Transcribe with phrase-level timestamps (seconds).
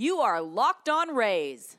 [0.00, 1.76] You are Locked On Rays,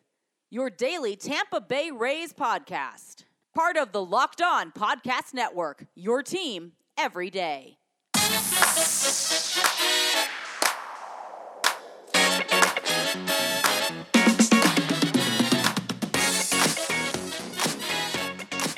[0.51, 3.23] your daily Tampa Bay Rays podcast.
[3.55, 7.77] Part of the Locked On Podcast Network, your team every day.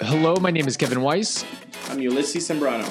[0.02, 1.44] Hello, my name is Kevin Weiss,
[1.90, 2.88] I'm Ulysses Sembrano.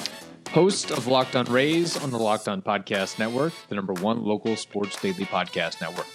[0.49, 4.57] host of Locked On Rays on the Locked On Podcast Network, the number one local
[4.57, 6.07] sports daily podcast network.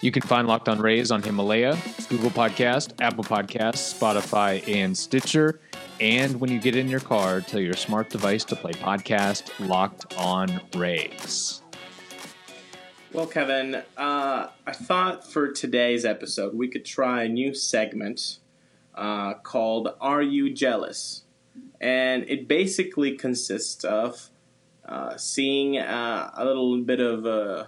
[0.00, 1.76] You can find Locked On Rays on Himalaya,
[2.08, 5.58] Google Podcast, Apple Podcasts, Spotify, and Stitcher.
[6.00, 10.16] And when you get in your car, tell your smart device to play podcast Locked
[10.16, 11.62] On Rays.
[13.12, 18.38] Well, Kevin, uh, I thought for today's episode we could try a new segment
[18.94, 21.24] uh, called Are You Jealous?
[21.80, 24.30] And it basically consists of
[24.84, 27.64] uh, seeing uh, a little bit of, uh,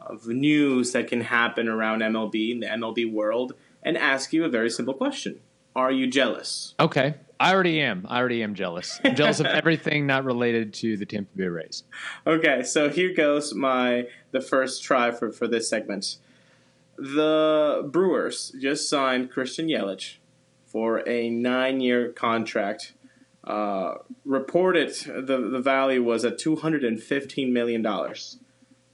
[0.00, 4.48] of news that can happen around MLB, in the MLB world, and ask you a
[4.48, 5.40] very simple question
[5.74, 6.74] Are you jealous?
[6.80, 8.06] Okay, I already am.
[8.08, 9.00] I already am jealous.
[9.02, 11.84] I'm jealous of everything not related to the Tampa Bay Rays.
[12.26, 16.18] Okay, so here goes my the first try for, for this segment.
[16.98, 20.16] The Brewers just signed Christian Yelich
[20.66, 22.92] for a nine year contract.
[23.42, 23.94] Uh,
[24.26, 27.82] reported the, the value was at $215 million.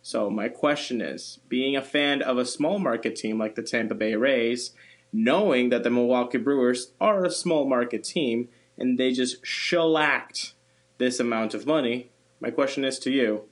[0.08, 3.96] So, my question is being a fan of a small market team like the Tampa
[3.96, 4.70] Bay Rays,
[5.12, 10.54] knowing that the Milwaukee Brewers are a small market team and they just shellacked
[10.98, 13.46] this amount of money, my question is to you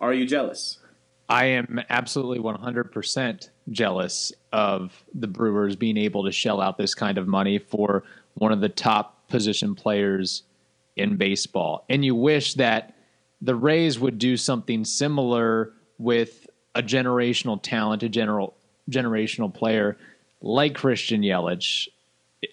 [0.00, 0.80] Are you jealous?
[1.28, 7.18] I am absolutely 100% jealous of the Brewers being able to shell out this kind
[7.18, 8.02] of money for
[8.34, 10.42] one of the top position players
[10.96, 11.84] in baseball.
[11.88, 12.96] And you wish that
[13.40, 18.54] the Rays would do something similar with a generational talent, a general
[18.90, 19.96] generational player
[20.40, 21.88] like Christian Yelich,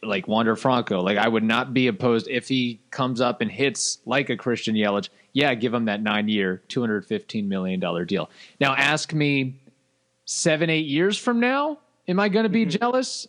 [0.04, 1.02] like Wander Franco.
[1.02, 4.76] Like I would not be opposed if he comes up and hits like a Christian
[4.76, 5.10] Yelich.
[5.34, 8.30] Yeah, give him that nine year, two hundred fifteen million dollar deal.
[8.60, 9.62] Now ask me
[10.26, 12.80] seven, eight years from now, am I going to be mm-hmm.
[12.80, 13.28] jealous?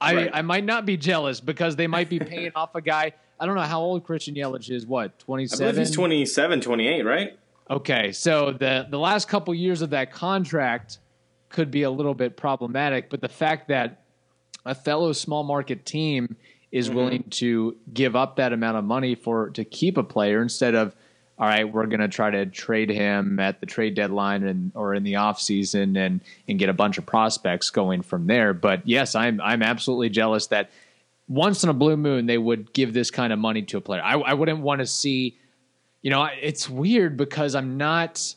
[0.00, 0.30] I, Right.
[0.32, 3.12] I might not be jealous because they might be paying off a guy.
[3.38, 4.86] I don't know how old Christian Yelich is.
[4.86, 5.66] What 27?
[5.66, 7.38] I believe he's 27, 28, right?
[7.70, 10.98] Okay, so the the last couple years of that contract
[11.48, 14.02] could be a little bit problematic, but the fact that
[14.64, 16.36] a fellow small market team
[16.70, 16.96] is mm-hmm.
[16.96, 20.94] willing to give up that amount of money for to keep a player instead of
[21.38, 24.94] all right, we're going to try to trade him at the trade deadline and or
[24.94, 28.54] in the offseason and and get a bunch of prospects going from there.
[28.54, 30.70] But yes, I'm I'm absolutely jealous that
[31.28, 34.02] once in a blue moon they would give this kind of money to a player.
[34.02, 35.36] I, I wouldn't want to see
[36.02, 38.34] you know, it's weird because I'm not.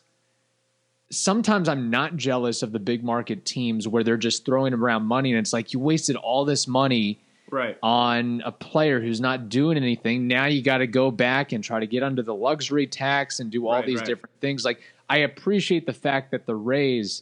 [1.11, 5.31] Sometimes I'm not jealous of the big market teams where they're just throwing around money
[5.31, 7.19] and it's like you wasted all this money
[7.51, 7.77] Right.
[7.83, 10.27] on a player who's not doing anything.
[10.27, 13.51] Now you got to go back and try to get under the luxury tax and
[13.51, 14.07] do all Right, these right.
[14.07, 14.65] different things.
[14.65, 17.21] Like I appreciate the fact that the Rays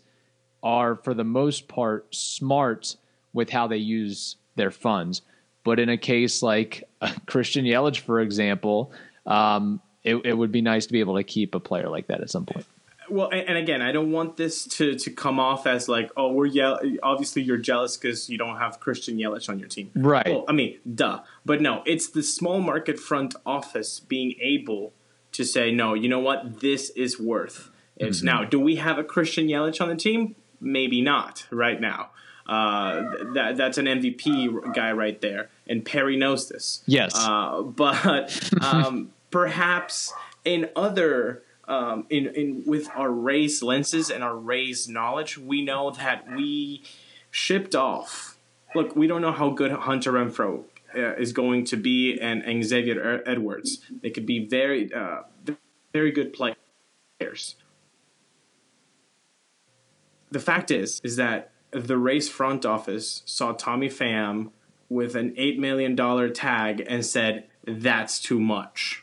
[0.64, 2.96] are for the most part smart
[3.34, 5.22] with how they use their funds.
[5.66, 8.94] But in a case like uh, Christian Yelich, for example,
[9.26, 12.22] um, it, it would be nice to be able to keep a player like that
[12.22, 12.66] at some point.
[13.10, 16.46] Well, and, again, I don't want this to, to come off as like, oh, we're
[16.46, 16.80] yell.
[17.04, 19.92] Obviously, you're jealous because you don't have Christian Yelich on your team.
[19.94, 20.26] Right.
[20.26, 21.20] Well, I mean, duh.
[21.46, 24.94] But no, it's the small market front office being able
[25.34, 27.70] to say, no, you know what, this is worth.
[27.98, 28.26] It's Mm-hmm.
[28.26, 28.44] now.
[28.46, 30.36] Do we have a Christian Yelich on the team?
[30.62, 32.10] Maybe not right now.
[32.48, 33.04] Uh,
[33.34, 36.84] that that's an MVP guy right there, and Perry knows this.
[36.86, 37.14] Yes.
[37.16, 40.14] Uh, but um, perhaps
[40.46, 45.90] in other um, in in with our race lenses and our race knowledge, we know
[45.90, 46.84] that we
[47.32, 48.38] shipped off.
[48.76, 52.64] Look, we don't know how good Hunter Renfroe uh, is going to be, and, and
[52.64, 53.82] Xavier Edwards.
[54.02, 55.22] They could be very uh,
[55.92, 57.56] very good players.
[60.30, 64.52] The fact is, is that the race front office saw Tommy Pham
[64.90, 69.03] with an eight million dollar tag and said, "That's too much.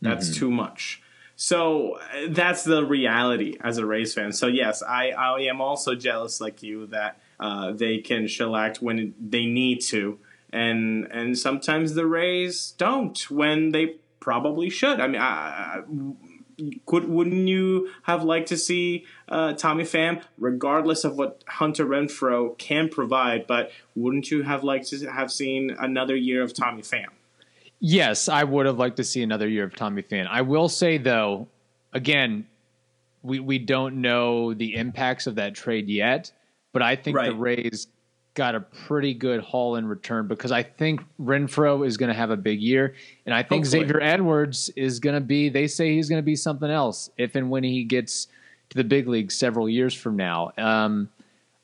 [0.00, 1.02] That's too much."
[1.40, 2.00] So
[2.30, 4.32] that's the reality as a Rays fan.
[4.32, 9.14] So yes, I, I am also jealous like you that uh, they can shellac when
[9.20, 10.18] they need to,
[10.52, 15.00] and and sometimes the Rays don't when they probably should.
[15.00, 15.82] I mean, I, I,
[16.86, 22.58] could wouldn't you have liked to see uh, Tommy Pham, regardless of what Hunter Renfroe
[22.58, 27.10] can provide, but wouldn't you have liked to have seen another year of Tommy Pham?
[27.80, 30.26] Yes, I would have liked to see another year of Tommy Pham.
[30.28, 31.48] I will say though,
[31.92, 32.46] again,
[33.22, 36.32] we we don't know the impacts of that trade yet,
[36.72, 37.88] but I think the Rays
[38.34, 42.30] got a pretty good haul in return because I think Renfroe is going to have
[42.30, 42.94] a big year,
[43.26, 43.82] and I think Hopefully.
[43.82, 45.48] Xavier Edwards is going to be.
[45.48, 48.28] They say he's going to be something else if and when he gets
[48.70, 50.52] to the big league several years from now.
[50.58, 51.10] Um,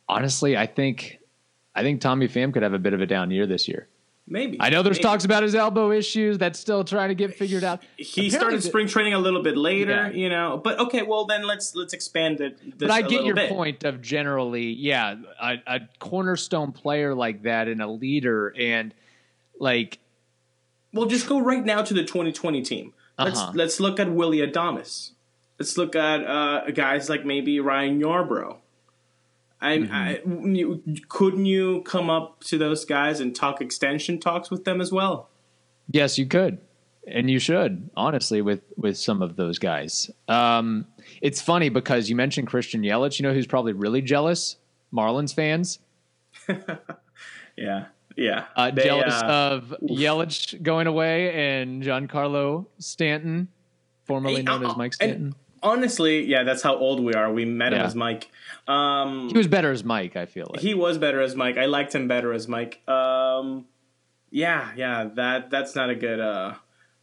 [0.08, 1.18] honestly, I think
[1.74, 3.88] I think Tommy Pham could have a bit of a down year this year.
[4.26, 4.56] Maybe.
[4.58, 5.02] I know there's Maybe.
[5.02, 7.82] talks about his elbow issues that's still trying to get figured out.
[7.98, 10.10] He Apparently started spring training a little bit later, Yeah.
[10.10, 10.58] you know.
[10.64, 12.78] But okay, well then let's let's expand it.
[12.78, 13.50] But I get your bit.
[13.50, 18.94] point of generally, yeah, a, a cornerstone player like that and a leader, and
[19.60, 19.98] like
[20.94, 22.94] Well, just go right now to the 2020 team.
[23.18, 23.52] Let's Uh-huh.
[23.54, 25.10] let's look at Willy Adames.
[25.58, 28.56] Let's look at uh, guys like maybe Ryan Yarbrough.
[29.64, 29.94] I, Mm-hmm.
[29.94, 30.20] I
[30.54, 34.92] you, couldn't you come up to those guys and talk extension talks with them as
[34.92, 35.28] well?
[35.90, 36.58] yes, you could,
[37.06, 40.10] and you should honestly with with some of those guys.
[40.28, 40.86] Um,
[41.20, 43.18] it's funny because you mentioned Christian Yelich.
[43.18, 44.56] You know who's probably really jealous?
[44.92, 45.78] Marlins fans.
[47.56, 47.86] Yeah,
[48.16, 48.46] yeah.
[48.56, 53.48] Uh, They, jealous uh, of Yelich going away and Giancarlo Stanton,
[54.04, 55.34] formerly Hey, known uh, as Mike Stanton.
[55.64, 57.32] Honestly, yeah, that's how old we are.
[57.32, 58.30] We met him as Mike.
[58.68, 60.14] Um, He was better as Mike.
[60.14, 60.60] I feel like.
[60.60, 61.56] he was better as Mike.
[61.56, 62.86] I liked him better as Mike.
[62.86, 63.64] Um,
[64.30, 66.54] yeah, yeah, that that's not a good uh,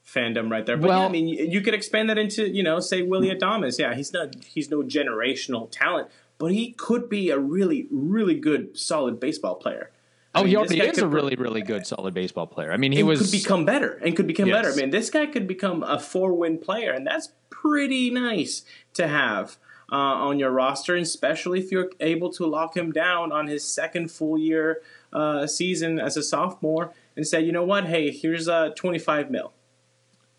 [0.06, 0.78] fandom right there.
[0.78, 3.30] But yeah, Well- I mean, you, you could expand that into you know, say Willy
[3.34, 3.80] Adames.
[3.80, 8.78] Yeah, he's not he's no generational talent, but he could be a really really good
[8.78, 9.90] solid baseball player.
[10.34, 12.72] I oh, mean, he already is a really, really good, solid baseball player.
[12.72, 14.56] I mean, he was could become better and could become Yes.
[14.56, 14.72] better.
[14.72, 18.64] I mean, this guy could become a four win player, and that's pretty nice
[18.94, 19.58] to have
[19.92, 23.64] uh, on your roster, and especially if you're able to lock him down on his
[23.64, 24.82] second full year
[25.14, 29.54] uh, season as a sophomore and say, you know what, hey, here's uh, 25 mil.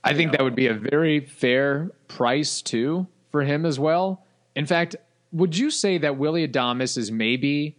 [0.05, 4.25] I think that would be a very fair price too for him as well.
[4.57, 4.97] In fact,
[5.31, 7.77] would you say that Willy Adames is maybe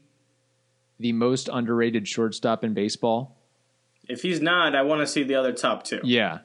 [1.00, 3.36] the most underrated shortstop in baseball?
[4.08, 6.00] If he's not, I want to see the other top two.
[6.04, 6.40] Yeah,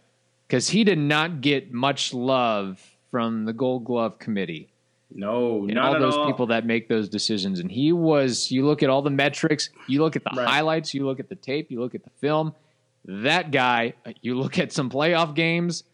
[0.48, 4.72] because he did not get much love from the Gold Glove Committee
[5.14, 6.26] No, and not all those all.
[6.26, 7.60] people that make those decisions.
[7.60, 8.50] And he was.
[8.50, 9.70] You look at all the metrics.
[9.86, 10.46] You look at the Right.
[10.46, 10.92] highlights.
[10.94, 11.70] You look at the tape.
[11.70, 12.54] You look at the film.
[13.04, 13.94] That guy.
[14.20, 15.84] You look at some playoff games.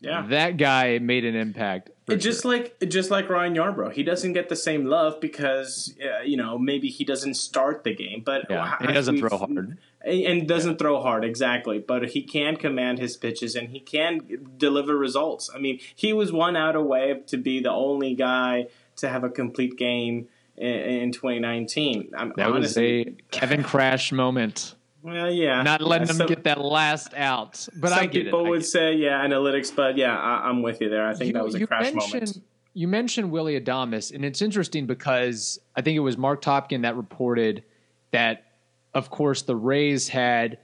[0.00, 0.26] yeah.
[0.28, 1.90] That guy made an impact.
[2.08, 6.22] It just like just like Ryan Yarbrough, he doesn't get the same love because uh,
[6.22, 9.78] you know maybe he doesn't start the game, but Yeah, I- he doesn't throw hard.
[10.06, 11.78] And and doesn't throw hard exactly.
[11.78, 14.20] But he can command his pitches and he can
[14.58, 15.50] deliver results.
[15.54, 18.66] I mean, he was one out away to be the only guy
[18.96, 22.10] to have a complete game in, in 2019.
[22.16, 24.74] I'm That was a Kevin Cash moment.
[25.02, 27.66] well, yeah, Not letting yeah, him some- get that last out.
[27.74, 28.46] But some I get people it.
[28.46, 28.70] I would get it.
[28.70, 31.06] say, yeah, analytics, but yeah, I, I'm with you there.
[31.06, 32.40] I think that was a Cash moment.
[32.76, 36.96] You mentioned Willy Adames, and it's interesting because I think it was Marc Topkin that
[36.96, 37.62] reported
[38.10, 38.44] that,
[38.94, 40.58] of course, the Rays had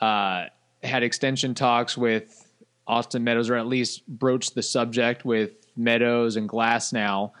[0.00, 0.46] uh,
[0.82, 2.46] had extension talks with
[2.86, 7.32] Austin Meadows, or at least broached the subject with Meadows and Glasnow,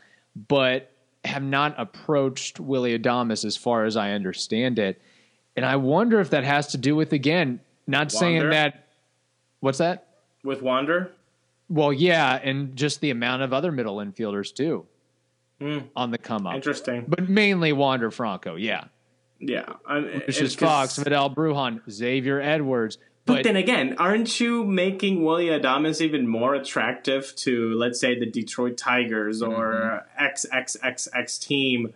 [0.48, 0.92] but
[1.24, 5.00] have not approached Willy Adames as far as I understand it.
[5.56, 8.88] And I wonder if that has to do with again, not saying that.
[9.60, 10.06] What's that?
[10.42, 11.12] With Wander,
[11.68, 14.86] Well, yeah, and just the amount of other middle infielders too
[15.94, 16.54] on the come up.
[16.54, 17.04] interesting.
[17.06, 18.84] But mainly Wander Franco, yeah.
[19.40, 22.98] Yeah, I'm, it's 'cause- Fox, Vidal Brujan, Xavier Edwards.
[23.26, 28.18] But, But, then again, aren't you making Willy Adames even more attractive to, let's say,
[28.18, 30.24] the Detroit Tigers or mm-hmm.
[30.24, 31.94] XXXX team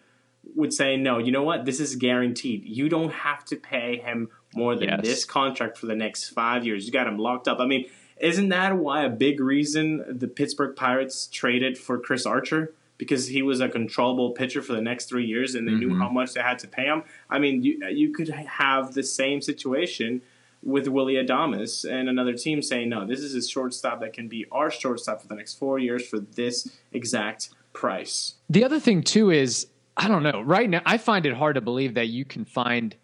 [0.54, 1.64] would say, no, you know what?
[1.64, 2.64] This is guaranteed.
[2.64, 5.00] You don't have to pay him more than Yes.
[5.02, 6.86] this contract for the next five years.
[6.86, 7.58] You got him locked up.
[7.58, 7.86] I mean,
[8.20, 12.72] isn't that why a big reason the Pittsburgh Pirates traded for Chris Archer?
[12.96, 16.00] Because he was a controllable pitcher for the next three years, and they knew mm-hmm.
[16.00, 17.02] how much they had to pay him.
[17.28, 20.22] I mean, you you could have the same situation
[20.62, 24.46] with Willy Adames and another team saying, no, this is a shortstop that can be
[24.50, 28.34] our shortstop for the next four years for this exact price.
[28.48, 30.40] the other thing too is I don't know.
[30.40, 32.94] Right now, I find it hard to believe that you can find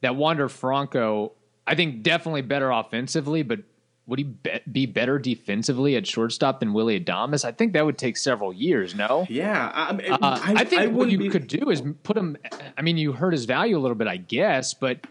[0.00, 1.32] that Wander Franco.
[1.66, 3.60] I think definitely better offensively, but
[4.06, 7.44] would he be, be better defensively at shortstop than Willy Adames?
[7.44, 8.94] I think that would take several years.
[8.94, 9.26] No.
[9.28, 12.36] Yeah, I, I, Uh, I, think what you be- could do is put him.
[12.78, 15.06] I mean, you hurt his value a little bit, I guess, but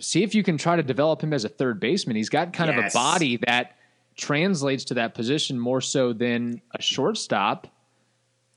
[0.00, 2.16] see if you can try to develop him as a third baseman.
[2.16, 2.78] He's got kind Yes.
[2.94, 3.76] of a body that
[4.16, 7.68] translates to that position more so than a shortstop.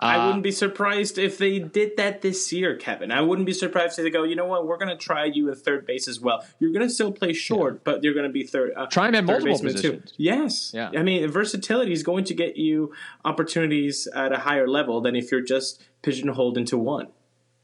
[0.03, 3.12] I Uh, wouldn't be surprised if they did that this year, Kevin.
[3.12, 5.50] I wouldn't be surprised if they go, you know what, we're going to try you
[5.50, 6.45] at third base as well.
[6.60, 8.74] You're going to still play short, but you're going to be third.
[8.75, 9.91] Uh, Try him at multiple baseman too.
[9.93, 10.13] positions.
[10.17, 10.72] Yes.
[10.74, 10.91] Yeah.
[10.95, 12.93] I mean, versatility is going to get you
[13.24, 17.07] opportunities at a higher level than if you're just pigeonholed into one.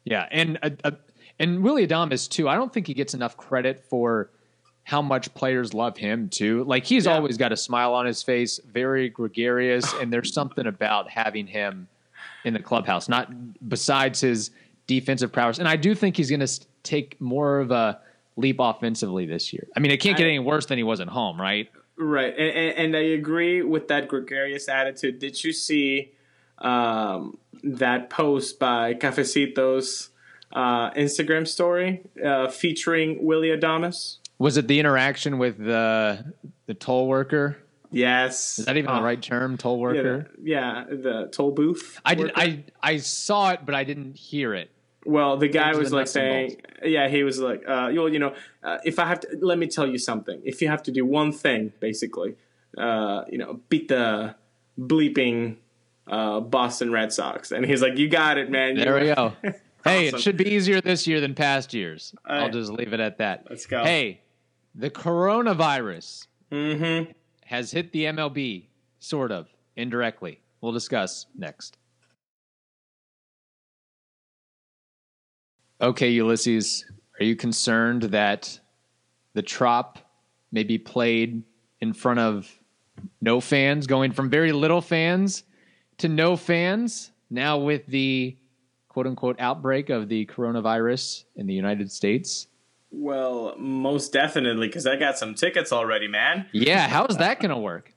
[0.05, 0.91] Yeah, and uh, uh,
[1.37, 2.49] and Willy Adames too.
[2.49, 4.29] I don't think he gets enough credit for
[4.83, 6.63] how much players love him too.
[6.63, 7.13] Like he's Yeah.
[7.15, 11.87] always got a smile on his face, very gregarious, and there's something about having him
[12.45, 13.09] in the clubhouse.
[13.09, 13.31] Not
[13.67, 14.51] besides his
[14.87, 17.99] defensive prowess, and I do think he's going to take more of a
[18.35, 19.67] leap offensively this year.
[19.75, 21.69] I mean, it can't get any worse than he was at home, right?
[21.97, 25.19] Right, and, and, and I agree with that gregarious attitude.
[25.19, 26.13] Did you see
[26.59, 30.09] um, that post by Cafecitos
[30.53, 34.17] uh, Instagram story uh, featuring Willy Adames?
[34.37, 36.33] Was it the interaction with the
[36.65, 37.57] the toll worker?
[37.91, 38.59] Yes.
[38.59, 40.31] Is that even Oh, the right term, toll Yeah, worker?
[40.37, 41.99] the, yeah, the toll booth.
[42.05, 42.31] I did.
[42.35, 44.69] I I saw it, but I didn't hear it.
[45.05, 48.35] Well, the guy was the like saying, yeah, he was like, uh, you you know,
[48.63, 50.39] uh, if I have to, let me tell you something.
[50.43, 52.35] If you have to do one thing, basically,
[52.77, 54.35] uh, you know, beat the
[54.79, 55.55] bleeping
[56.07, 58.75] uh, Boston Red Sox, and he's like, you got it, man.
[58.75, 59.33] You- There we go.
[59.85, 60.17] Hey, Awesome.
[60.19, 62.13] it should be easier this year than past years.
[62.25, 63.45] I'll just leave it at that.
[63.49, 63.81] Let's go.
[63.85, 64.19] Hey,
[64.75, 67.11] the coronavirus Mm-hmm.
[67.49, 68.67] Has hit the MLB,
[68.99, 70.39] sort of, indirectly.
[70.61, 71.79] We'll discuss next.
[75.81, 76.85] Okay, Ulysses,
[77.19, 78.59] are you concerned that
[79.33, 79.97] the Trop
[80.51, 81.41] may be played
[81.81, 82.47] in front of
[83.19, 85.41] no fans, going from very little fans
[85.97, 88.37] to no fans, now with the
[88.89, 92.45] quote unquote outbreak of the coronavirus in the United States?
[92.91, 96.47] Well, most definitely, because I got some tickets already, man.
[96.51, 97.93] Yeah, how is that going to work?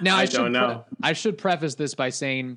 [0.00, 0.84] Now I, I should don't know.
[1.02, 2.56] I should preface this by saying,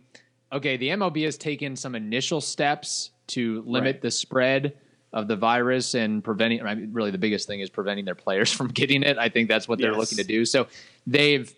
[0.53, 4.01] okay, the MLB has taken some initial steps to limit Right.
[4.01, 4.77] the spread
[5.11, 6.61] of the virus and preventing.
[6.61, 9.17] I mean, really, the biggest thing is preventing their players from getting it.
[9.17, 9.99] I think that's what they're Yes.
[9.99, 10.45] looking to do.
[10.45, 10.67] So
[11.05, 11.53] they've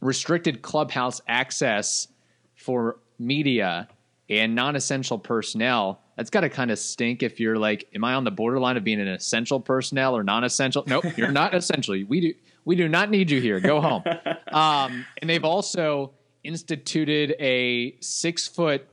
[0.00, 2.08] restricted clubhouse access
[2.54, 3.88] for media
[4.28, 6.00] and non-essential personnel.
[6.16, 8.84] That's got to kind of stink if you're like, am I on the borderline of
[8.84, 10.84] being an essential personnel or non-essential?
[10.86, 11.94] Nope, you're not essential.
[12.08, 13.60] We do we do not need you here.
[13.60, 14.02] Go home.
[14.52, 18.86] Um, and they've also instituted a six foot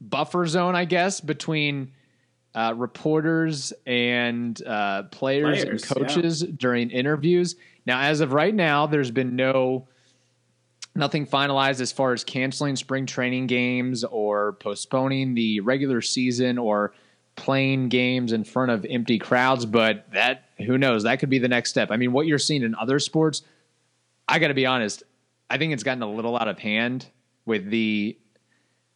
[0.00, 1.92] buffer zone, I guess, between
[2.54, 7.56] uh, reporters and uh, players, Players, and coaches during interviews.
[7.86, 9.86] Now, as of right now, there's been no
[10.96, 16.92] nothing finalized as far as canceling spring training games or postponing the regular season or
[17.36, 19.66] playing games in front of empty crowds.
[19.66, 21.02] But that, who knows?
[21.02, 21.90] That could be the next step.
[21.90, 23.42] I mean, what you're seeing in other sports,
[24.28, 25.02] I got to be honest,
[25.50, 27.06] I think it's gotten a little out of hand
[27.44, 28.16] with the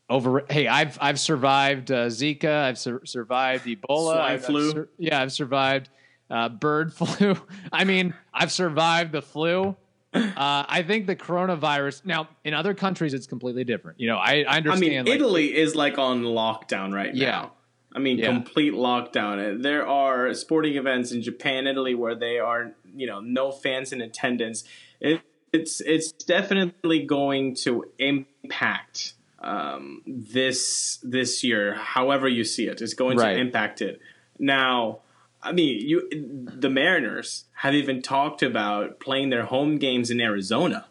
[0.08, 0.44] over.
[0.50, 2.64] Hey, I've I've survived uh, Zika.
[2.64, 4.12] I've sur- survived Ebola.
[4.14, 4.70] Swine I've- I've flu.
[4.72, 5.88] sur- yeah, I've survived
[6.30, 7.36] uh, bird flu.
[7.72, 9.76] I mean, I've survived the flu.
[10.12, 12.04] Uh, I think the coronavirus.
[12.04, 14.00] Now, in other countries, it's completely different.
[14.00, 17.30] You know, I, I I mean, like- Italy is like on lockdown right Yeah.
[17.30, 17.52] now.
[17.92, 18.26] I mean, Yeah.
[18.26, 19.62] complete lockdown.
[19.62, 24.00] There are sporting events in Japan, Italy, where they are, you know, no fans in
[24.00, 24.64] attendance.
[25.00, 25.20] It,
[25.52, 31.74] it's it's definitely going to impact um, this this year.
[31.74, 33.34] However you see it, it's going Right.
[33.34, 34.00] to impact it.
[34.38, 35.00] Now,
[35.42, 36.08] I mean, you
[36.44, 40.86] the Mariners have even talked about playing their home games in Arizona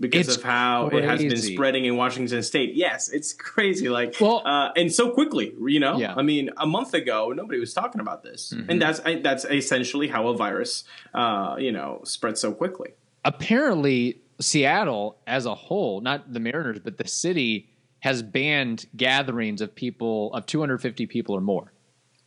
[0.00, 2.74] because It's of how it has been spreading in Washington State.
[2.74, 3.88] Yes, it's crazy.
[3.88, 5.54] Like, Well- uh, and so quickly.
[5.66, 6.14] You know, Yeah.
[6.16, 10.26] I mean, a month ago, nobody was talking about this, and that's that's essentially how
[10.28, 10.84] a virus,
[11.14, 12.90] uh, you know, spreads so quickly.
[13.24, 17.68] apparently Seattle as a whole, not the Mariners, but the city
[18.00, 21.72] has banned gatherings of people of 250 people or more.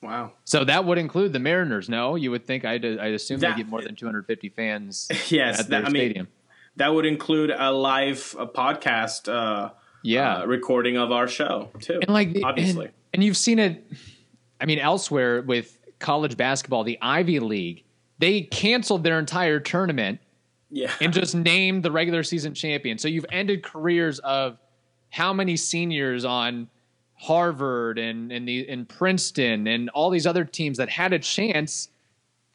[0.02, 0.32] Wow.
[0.46, 1.90] So that would include the Mariners.
[1.90, 5.60] No, you would think I'd, I'd assume That- they get more than 250 fans Yes,
[5.60, 6.28] at their that, I mean, stadium.
[6.76, 9.72] that would include a live uh podcast, uh,
[10.04, 10.38] Yeah.
[10.40, 12.00] uh, recording of our show too.
[12.02, 13.86] and like the- obviously, and, and you've seen it.
[14.62, 17.84] I mean, elsewhere with college basketball, the Ivy League,
[18.20, 20.20] they canceled their entire tournament
[20.72, 20.92] yeah.
[21.02, 22.98] and just named the regular season champion.
[22.98, 24.58] So you've ended careers of
[25.10, 26.70] how many seniors on
[27.20, 31.90] Harvard and and the in Princeton and all these other teams that had a chance.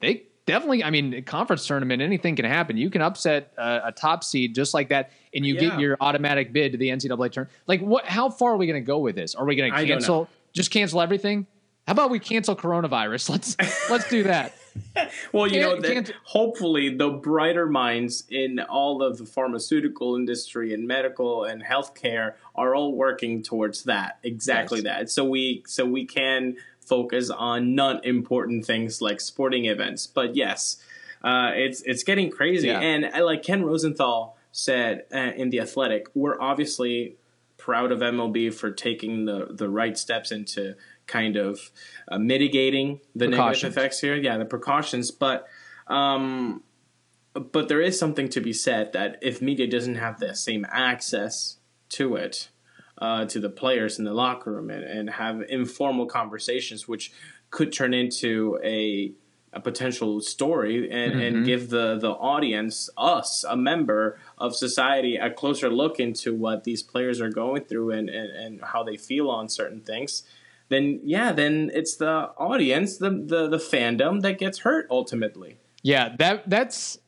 [0.00, 2.76] They definitely, I mean, conference tournament, anything can happen.
[2.76, 5.60] You can upset a, a top seed just like that, and you Yeah.
[5.60, 7.50] get your automatic bid to the NCAA tournament.
[7.66, 8.04] Like, what?
[8.06, 9.34] How far are we going to go with this?
[9.34, 10.28] Are we going to cancel?
[10.52, 11.46] Just cancel everything?
[11.86, 13.28] How about we cancel coronavirus?
[13.58, 14.54] Let's let's do that.
[15.32, 20.86] Well, you know, that hopefully the brighter minds in all of the pharmaceutical industry and
[20.86, 24.18] medical and healthcare are all working towards that.
[24.22, 24.84] Exactly Yes.
[24.84, 25.10] that.
[25.10, 30.06] So we so we can focus on non-important things like sporting events.
[30.06, 30.76] But yes,
[31.22, 32.68] uh, it's it's getting crazy.
[32.68, 32.80] Yeah.
[32.80, 37.16] And uh, like Ken Rosenthal said uh, in the Athletic, we're obviously
[37.56, 40.74] proud of MLB for taking the the right steps into
[41.12, 41.70] kind of
[42.08, 44.16] uh, mitigating the negative effects here.
[44.16, 45.46] Yeah, the precautions, but
[45.86, 46.62] um,
[47.34, 51.58] but there is something to be said that if media doesn't have the same access
[51.90, 52.48] to it,
[52.98, 57.12] uh, to the players in the locker room, and, and have informal conversations, which
[57.50, 59.12] could turn into a
[59.52, 65.30] a potential story and, and give the, the audience, us, a member of society, a
[65.30, 69.28] closer look into what these players are going through and, and, and how they feel
[69.28, 70.22] on certain things,
[70.72, 75.58] then yeah, then it's the audience, the, the, the fandom that gets hurt ultimately.
[75.82, 76.98] Yeah, that that's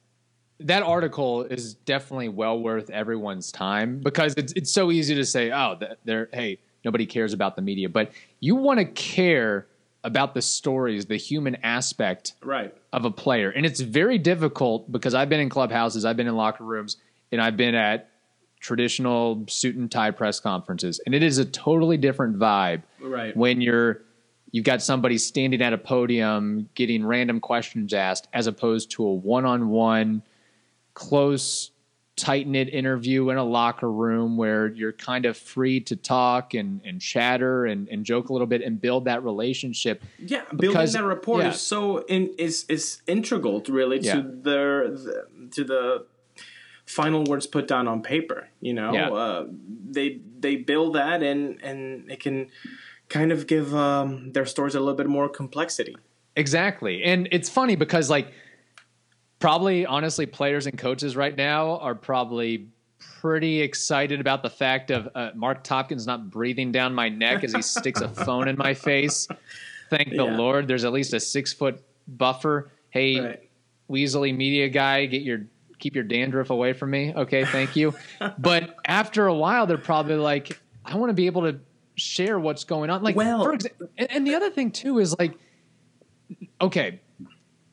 [0.61, 5.51] that article is definitely well worth everyone's time because it's it's so easy to say,
[5.53, 9.67] oh, they're hey, nobody cares about the media, but you want to care
[10.05, 12.75] about the stories, the human aspect Right.
[12.93, 13.51] of a player.
[13.51, 16.99] And it's very difficult because I've been in clubhouses, I've been in locker rooms,
[17.33, 18.11] and I've been at
[18.65, 20.99] traditional suit and tie press conferences.
[21.05, 23.37] And it is a totally different vibe Right.
[23.37, 24.01] when you're
[24.53, 29.13] you've got somebody standing at a podium getting random questions asked as opposed to a
[29.13, 30.23] one-on-one
[30.95, 31.73] close
[32.17, 36.81] tight knit interview in a locker room where you're kind of free to talk and,
[36.85, 40.03] and chatter and, and joke a little bit and build that relationship.
[40.19, 41.49] Yeah, Because- building that rapport yeah.
[41.51, 44.15] is so in, is is integral to really Yeah.
[44.15, 46.07] to their the, to the
[46.87, 48.49] final words put down on paper.
[48.61, 49.11] You know, Yeah.
[49.11, 49.47] uh,
[49.91, 52.49] they they build that and and it can
[53.09, 55.97] kind of give um, their stories a little bit more complexity.
[56.37, 57.05] Exactly.
[57.05, 58.29] And it's funny because like
[59.39, 62.69] probably honestly players and coaches right now are probably
[63.21, 67.53] pretty excited about the fact of uh, Marc Topkins not breathing down my neck as
[67.53, 69.29] he sticks a phone in my face.
[69.91, 70.37] Thank the Yeah.
[70.37, 70.67] Lord.
[70.67, 72.71] There's at least a six foot buffer.
[72.91, 73.41] Hey, Right.
[73.91, 75.43] Weasley media guy, get your
[75.85, 77.13] keep your dandruff away from me.
[77.15, 77.95] Okay, thank you.
[78.39, 81.61] but after a while, they're probably like, I want to be able to
[81.95, 83.03] share what's going on.
[83.03, 85.35] Like, Well- for example, and, and the other thing too is like,
[86.61, 87.01] okay,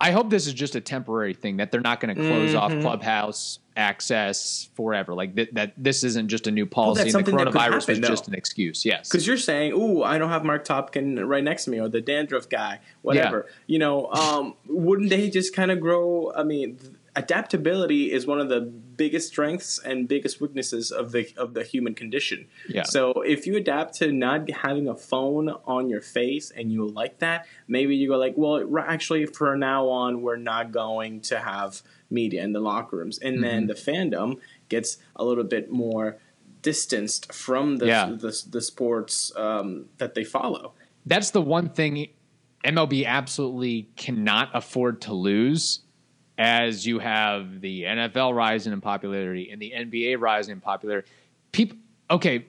[0.02, 2.72] I hope this is just a temporary thing that they're not going to close off
[2.72, 2.82] Mm-hmm.
[2.82, 5.14] clubhouse access forever.
[5.14, 7.04] Like that, that this isn't just a new policy.
[7.04, 8.84] that's and the something that could coronavirus happen, was just an excuse.
[8.84, 11.88] Yes, Because you're saying, "Ooh, I don't have Marc Topkin right next to me, or
[11.88, 16.34] the dandruff guy, whatever." You know, um, wouldn't they just kind of grow?
[16.36, 21.30] I mean, th- adaptability is one of the biggest strengths and biggest weaknesses of the
[21.38, 22.48] of the human condition.
[22.70, 22.84] Yeah.
[22.84, 27.20] So if you adapt to not having a phone on your face and you like
[27.20, 31.82] that, maybe you go like, "Well, actually, for now on, we're not going to have
[32.10, 34.38] media in the locker rooms," and then the fandom
[34.70, 36.18] gets a little bit more
[36.62, 38.16] distanced from the Yeah.
[38.18, 40.74] the, the sports um, that they follow.
[41.06, 42.08] that's the one thing
[42.64, 45.80] MLB absolutely cannot afford to lose.
[46.42, 51.08] As you have the NFL rising in popularity and the NBA rising in popularity,
[51.52, 51.78] people.
[52.10, 52.46] Okay,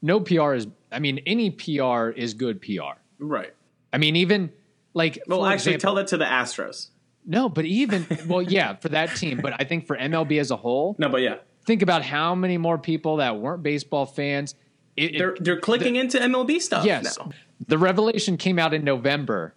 [0.00, 0.68] no PR is.
[0.92, 2.94] I mean, any PR is good PR.
[3.18, 3.52] Right.
[3.92, 4.52] I mean, even
[4.94, 6.90] like Well, actually, example- tell that to the Astros.
[7.26, 9.40] No, but even well, yeah, for that team.
[9.42, 12.58] But I think for MLB as a whole, No, but yeah, think about how many
[12.58, 14.54] more people that weren't baseball fans.
[14.96, 17.30] It, it- they're they're clicking into MLB stuff yes, now.
[17.66, 19.52] the revelation came out in November,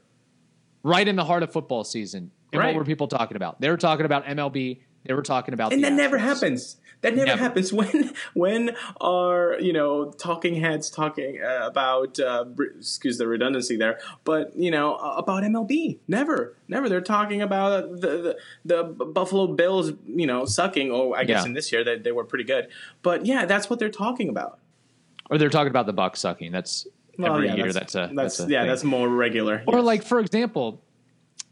[0.81, 2.31] right in the heart of football season.
[2.51, 2.67] And Right.
[2.73, 3.61] what were people talking about?
[3.61, 4.81] They were talking about MLB.
[5.05, 6.77] They were talking about And the that never happens.
[7.01, 7.39] That never, Never.
[7.41, 12.43] happens when when are you know talking heads talking uh, about uh,
[12.77, 15.99] excuse the redundancy there, but you know uh, about MLB.
[16.09, 16.89] Never, never.
[16.89, 18.35] They're talking about the
[18.65, 20.91] the, the Buffalo Bills, you know, sucking.
[20.91, 21.47] Oh, I guess Yeah.
[21.47, 22.67] in this year they, they were pretty good,
[23.01, 24.59] but yeah, that's what they're talking about.
[25.29, 26.51] Or they're talking about the Bucks sucking.
[26.51, 26.85] That's
[27.17, 27.71] Well, every yeah, year.
[27.71, 28.67] That's, a that's, that's, a yeah, thing.
[28.69, 29.63] that's more regular.
[29.67, 29.85] Or yes.
[29.85, 30.83] like for example,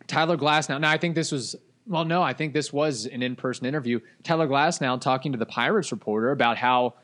[0.08, 0.80] Tyler Glasnow.
[0.80, 1.56] Now I think this was
[1.88, 4.00] well, no, I think this was an in-person interview.
[4.24, 6.96] Tyler Glasnow talking to the Pirates reporter about how,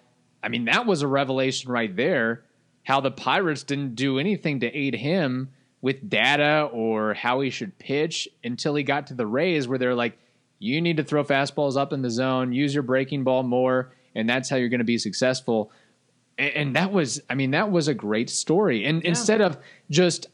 [0.44, 2.44] I mean, that was a revelation right there.
[2.84, 5.50] How the Pirates didn't do anything to aid him
[5.82, 9.96] with data or how he should pitch until he got to the Rays, where they're
[9.96, 10.18] like,
[10.60, 14.30] you need to throw fastballs up in the zone, use your breaking ball more, and
[14.30, 15.72] that's how you're going to be successful.
[16.38, 18.86] And, and that was, I mean, that was a great story.
[18.86, 19.58] And instead of
[19.89, 20.28] just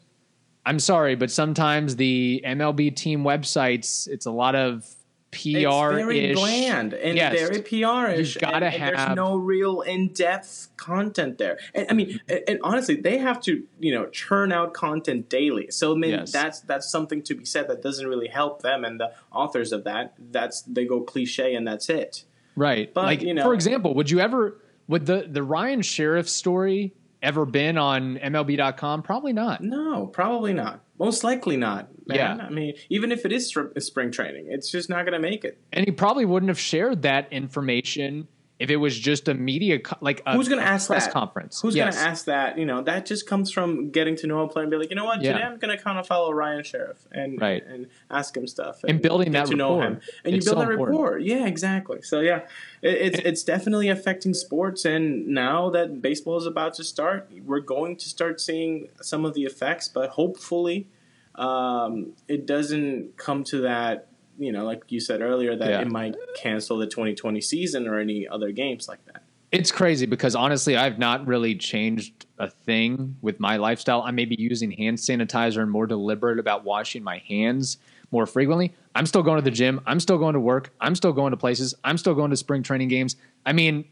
[0.70, 4.86] I'm sorry, but sometimes the MLB team websites, it's a lot of
[5.32, 7.40] PR it's very bland and Yes.
[7.40, 8.36] very PR-ish.
[8.36, 11.58] You've gotta and, and have- there's no real in-depth content there.
[11.76, 15.70] And I mean, and, and honestly, they have to you know churn out content daily.
[15.72, 16.32] So I mean, Yes.
[16.32, 19.84] that's that's something to be said that doesn't really help them and the authors of
[19.86, 20.14] that.
[20.32, 22.24] That's they go cliche and that's it.
[22.56, 22.92] right.
[22.94, 26.94] But, like you know- for example, would you ever would the the Ryan Sherriff story
[27.22, 29.04] ever been on MLB.com?
[29.04, 29.62] Probably not.
[29.62, 30.82] No, probably not.
[30.98, 31.90] Most likely not.
[32.08, 32.18] Man.
[32.18, 32.46] Yeah.
[32.46, 35.60] I mean, even if it is spring training, it's just not going to make it.
[35.72, 38.28] And he probably wouldn't have shared that information
[38.60, 41.14] if it was just a media co- like a, Who's going to ask press that?
[41.14, 41.62] conference?
[41.62, 41.96] Who's Yes.
[41.96, 42.58] going to ask that?
[42.58, 44.98] You know, that just comes from getting to know a player and be like, you
[44.98, 45.32] know what, Yeah.
[45.34, 47.66] today I'm going to kind of follow Ryan Sherriff and Right.
[47.66, 50.62] and ask him stuff And building get that to know him, and It's you build
[50.62, 51.00] so that important.
[51.00, 51.18] rapport.
[51.20, 52.02] Yeah, exactly.
[52.02, 52.42] So yeah,
[52.82, 57.62] it, it's it's definitely affecting sports, and now that baseball is about to start, we're
[57.62, 59.88] going to start seeing some of the effects.
[59.88, 60.88] But hopefully,
[61.36, 64.08] um, it doesn't come to that.
[64.40, 65.82] You know, like you said earlier, that Yeah.
[65.82, 69.24] it might cancel the 2020 season or any other games like that.
[69.52, 74.02] It's crazy because honestly, I've not really changed a thing with my lifestyle.
[74.04, 77.78] I may be using hand sanitizer and more deliberate about washing my hands
[78.12, 78.74] more frequently.
[78.96, 79.82] I'm still going to the gym.
[79.86, 80.72] I'm still going to work.
[80.80, 81.74] I'm still going to places.
[81.84, 83.16] I'm still going to spring training games.
[83.46, 83.86] I mean,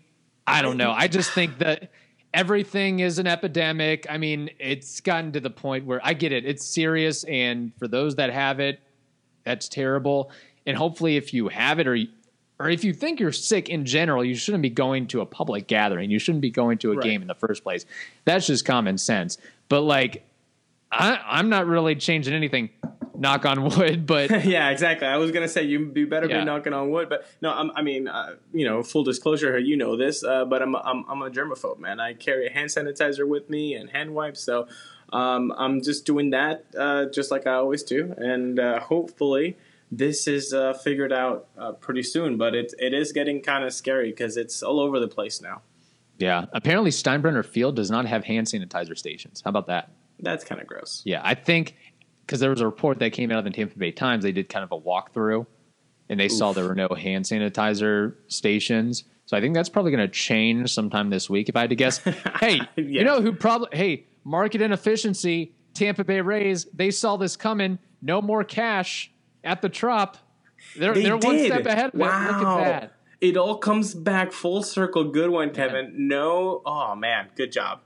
[0.46, 0.92] I don't know.
[0.92, 1.92] I just think that
[2.34, 4.06] everything is an epidemic.
[4.10, 6.46] I mean, it's gotten to the point where I get it.
[6.46, 7.24] It's serious.
[7.24, 8.80] And for those that have it,
[9.48, 10.30] that's terrible.
[10.66, 11.98] And hopefully, if you have it or
[12.60, 15.68] or if you think you're sick in general, you shouldn't be going to a public
[15.68, 16.10] gathering.
[16.12, 17.04] You shouldn't be going to a Right.
[17.04, 17.86] game in the first place.
[18.26, 19.38] That's just common sense.
[19.70, 20.26] But like,
[20.92, 22.70] I, I'm not really changing anything.
[23.20, 25.08] Knock on wood, but yeah, exactly.
[25.08, 26.40] I was gonna say you you better Yeah.
[26.40, 29.58] be knocking on wood, but no, I'm, I mean, uh, you know, full disclosure here,
[29.58, 32.00] you know this, uh, but I'm, I'm I'm a germaphobe, man.
[32.00, 34.68] I carry a hand sanitizer with me and hand wipes, so
[35.14, 39.58] um, I'm just doing that, uh, just like I always do, and uh, hopefully
[39.92, 42.38] this is uh, figured out uh, pretty soon.
[42.38, 45.62] But it it is getting kind of scary because it's all over the place now.
[46.18, 46.46] yeah.
[46.54, 49.42] Apparently, Steinbrenner Field does not have hand sanitizer stations.
[49.44, 49.92] How about that?
[50.20, 51.02] That's kind of gross.
[51.06, 51.76] Yeah, I think
[52.26, 54.24] because there was a report that came out of the Tampa Bay Times.
[54.24, 55.46] They did kind of a walkthrough,
[56.10, 59.04] and they saw there were no hand sanitizer stations.
[59.26, 61.50] So I think that's probably going to change sometime this week.
[61.50, 61.98] If I had to guess,
[62.42, 62.84] hey, Yeah.
[62.84, 65.54] you know who probably hey market inefficiency.
[65.74, 67.80] Tampa Bay Rays, they saw this coming.
[68.02, 69.12] No more cash
[69.44, 70.18] at the trop.
[70.78, 71.90] They're They they're one step ahead.
[71.90, 72.00] of it.
[72.00, 72.40] Wow.
[72.40, 72.94] Look at that.
[73.22, 75.06] It all comes back full circle.
[75.06, 76.08] Good one, Kevin.
[76.08, 77.80] No, oh man, good job.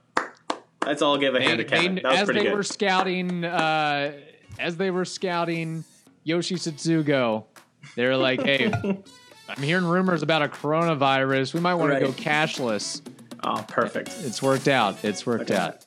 [0.86, 1.96] Let's all give a hand to Kevin.
[1.96, 2.56] they- that was as pretty they good.
[2.56, 4.14] were scouting, uh,
[4.60, 5.84] as they were scouting
[6.24, 7.46] Yoshi Tsutsugo,
[7.96, 8.72] they were like, "Hey,
[9.50, 11.54] I'm hearing rumors about a coronavirus.
[11.54, 12.00] We might want Right.
[12.00, 13.02] to go cashless."
[13.44, 14.10] oh, perfect.
[14.24, 15.04] It's worked out.
[15.04, 15.56] It's worked Okay.
[15.60, 15.86] out.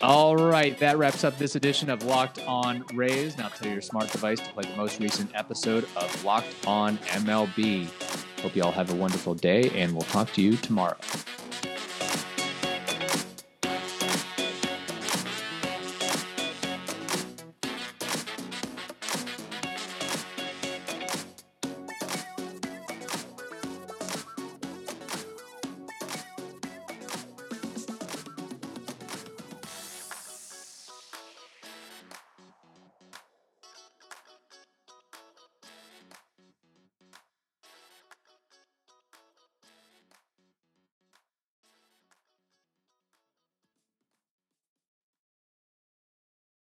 [0.00, 3.36] All right, that wraps up this edition of Locked On Rays.
[3.36, 7.88] Now tell your smart device to play the most recent episode of Locked On MLB.
[8.40, 10.96] Hope you all have a wonderful day, and we'll talk to you tomorrow.